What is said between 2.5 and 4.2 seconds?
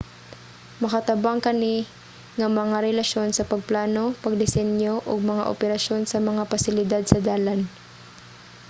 mga relasyon sa pagplano